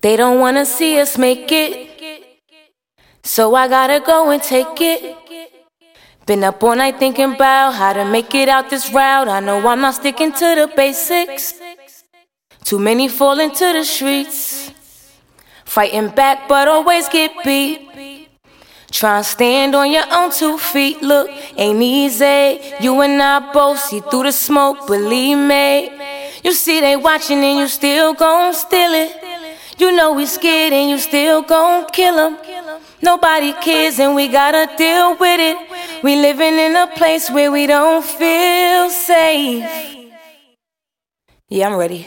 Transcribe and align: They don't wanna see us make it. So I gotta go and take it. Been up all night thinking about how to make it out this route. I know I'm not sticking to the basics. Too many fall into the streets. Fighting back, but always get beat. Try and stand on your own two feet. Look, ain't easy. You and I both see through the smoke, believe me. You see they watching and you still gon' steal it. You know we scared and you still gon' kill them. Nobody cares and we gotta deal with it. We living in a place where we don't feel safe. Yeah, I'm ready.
They 0.00 0.16
don't 0.16 0.38
wanna 0.38 0.66
see 0.66 1.00
us 1.00 1.16
make 1.18 1.50
it. 1.50 1.90
So 3.22 3.54
I 3.54 3.66
gotta 3.68 4.00
go 4.00 4.30
and 4.30 4.42
take 4.42 4.80
it. 4.80 5.16
Been 6.26 6.44
up 6.44 6.62
all 6.62 6.74
night 6.74 6.98
thinking 6.98 7.34
about 7.34 7.72
how 7.72 7.92
to 7.92 8.04
make 8.04 8.34
it 8.34 8.48
out 8.48 8.68
this 8.68 8.92
route. 8.92 9.28
I 9.28 9.40
know 9.40 9.66
I'm 9.66 9.80
not 9.80 9.94
sticking 9.94 10.32
to 10.32 10.54
the 10.54 10.72
basics. 10.76 11.54
Too 12.64 12.78
many 12.78 13.08
fall 13.08 13.38
into 13.38 13.72
the 13.72 13.84
streets. 13.84 14.72
Fighting 15.64 16.08
back, 16.08 16.48
but 16.48 16.68
always 16.68 17.08
get 17.08 17.32
beat. 17.44 18.28
Try 18.90 19.18
and 19.18 19.26
stand 19.26 19.74
on 19.74 19.90
your 19.90 20.04
own 20.12 20.30
two 20.30 20.58
feet. 20.58 21.02
Look, 21.02 21.28
ain't 21.56 21.82
easy. 21.82 22.60
You 22.80 23.00
and 23.00 23.20
I 23.22 23.52
both 23.52 23.78
see 23.78 24.00
through 24.00 24.24
the 24.24 24.32
smoke, 24.32 24.86
believe 24.86 25.38
me. 25.38 25.90
You 26.42 26.52
see 26.52 26.80
they 26.80 26.96
watching 26.96 27.38
and 27.38 27.58
you 27.60 27.68
still 27.68 28.14
gon' 28.14 28.54
steal 28.54 28.92
it. 28.94 29.25
You 29.78 29.92
know 29.92 30.14
we 30.14 30.26
scared 30.26 30.72
and 30.72 30.90
you 30.90 30.98
still 30.98 31.42
gon' 31.42 31.86
kill 31.92 32.16
them. 32.16 32.38
Nobody 33.02 33.52
cares 33.52 33.98
and 34.00 34.14
we 34.14 34.28
gotta 34.28 34.74
deal 34.76 35.16
with 35.16 35.40
it. 35.40 36.02
We 36.02 36.16
living 36.16 36.58
in 36.58 36.76
a 36.76 36.86
place 36.86 37.30
where 37.30 37.52
we 37.52 37.66
don't 37.66 38.04
feel 38.04 38.88
safe. 38.90 39.64
Yeah, 41.48 41.68
I'm 41.68 41.76
ready. 41.76 42.06